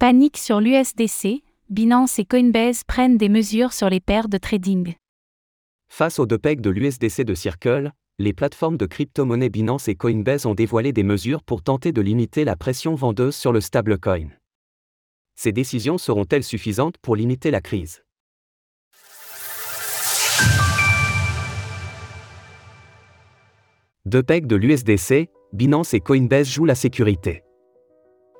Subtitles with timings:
[0.00, 4.94] Panique sur l'USDC, Binance et Coinbase prennent des mesures sur les paires de trading.
[5.88, 10.46] Face aux deux pegs de l'USDC de Circle, les plateformes de crypto-monnaie Binance et Coinbase
[10.46, 14.28] ont dévoilé des mesures pour tenter de limiter la pression vendeuse sur le stablecoin.
[15.36, 18.02] Ces décisions seront-elles suffisantes pour limiter la crise?
[24.06, 27.42] Deux pegs de l'USDC, Binance et Coinbase jouent la sécurité.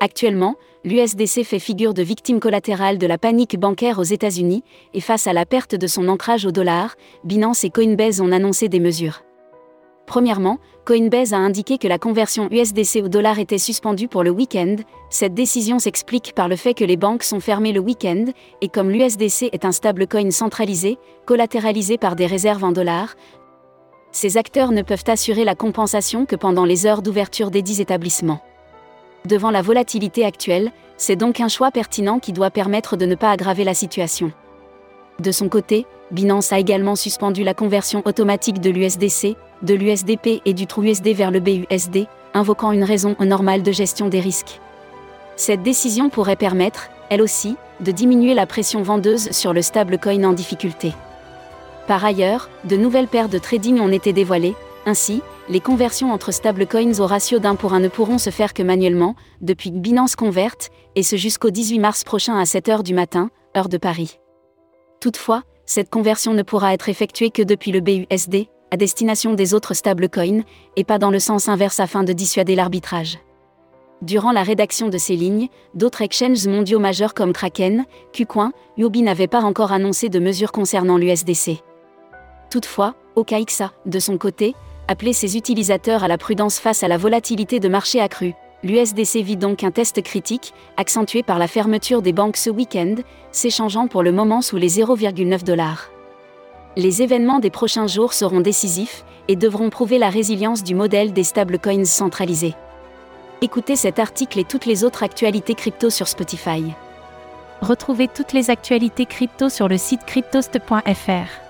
[0.00, 0.54] Actuellement,
[0.84, 4.62] l'USDC fait figure de victime collatérale de la panique bancaire aux États-Unis,
[4.94, 8.68] et face à la perte de son ancrage au dollar, Binance et Coinbase ont annoncé
[8.68, 9.22] des mesures.
[10.06, 14.76] Premièrement, Coinbase a indiqué que la conversion USDC au dollar était suspendue pour le week-end.
[15.10, 18.26] Cette décision s'explique par le fait que les banques sont fermées le week-end,
[18.62, 20.96] et comme l'USDC est un stablecoin centralisé,
[21.26, 23.16] collatéralisé par des réserves en dollars,
[24.12, 28.40] ces acteurs ne peuvent assurer la compensation que pendant les heures d'ouverture des dix établissements.
[29.28, 33.30] Devant la volatilité actuelle, c'est donc un choix pertinent qui doit permettre de ne pas
[33.30, 34.32] aggraver la situation.
[35.20, 40.54] De son côté, Binance a également suspendu la conversion automatique de l'USDC, de l'USDP et
[40.54, 44.60] du TrueUSD vers le BUSD, invoquant une raison normale de gestion des risques.
[45.36, 50.32] Cette décision pourrait permettre, elle aussi, de diminuer la pression vendeuse sur le stablecoin en
[50.32, 50.94] difficulté.
[51.86, 55.20] Par ailleurs, de nouvelles paires de trading ont été dévoilées, ainsi,
[55.50, 59.14] les conversions entre stablecoins au ratio d'un pour un ne pourront se faire que manuellement,
[59.40, 60.56] depuis Binance Convert,
[60.94, 64.18] et ce jusqu'au 18 mars prochain à 7h du matin, heure de Paris.
[65.00, 69.74] Toutefois, cette conversion ne pourra être effectuée que depuis le BUSD, à destination des autres
[69.74, 70.42] stablecoins,
[70.76, 73.18] et pas dans le sens inverse afin de dissuader l'arbitrage.
[74.02, 79.26] Durant la rédaction de ces lignes, d'autres exchanges mondiaux majeurs comme Kraken, KuCoin, Yubi n'avaient
[79.26, 81.62] pas encore annoncé de mesures concernant l'USDC.
[82.50, 84.54] Toutefois, OKXA, de son côté,
[84.88, 88.34] appelait ses utilisateurs à la prudence face à la volatilité de marché accrue.
[88.64, 92.96] L'USDC vit donc un test critique, accentué par la fermeture des banques ce week-end,
[93.30, 95.90] s'échangeant pour le moment sous les 0,9 dollars.
[96.76, 101.24] Les événements des prochains jours seront décisifs et devront prouver la résilience du modèle des
[101.24, 102.54] stablecoins centralisés.
[103.42, 106.64] Écoutez cet article et toutes les autres actualités crypto sur Spotify.
[107.60, 111.47] Retrouvez toutes les actualités crypto sur le site cryptost.fr.